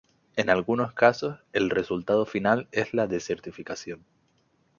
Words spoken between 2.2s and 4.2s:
final es la desertificación.